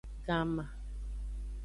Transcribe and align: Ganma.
Ganma. 0.27 0.65